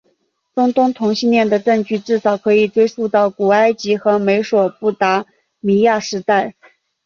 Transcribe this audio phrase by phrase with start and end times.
[0.55, 5.27] 中东同性恋的证据至少可以追溯到古埃及和美索不达
[5.59, 6.55] 米亚时代。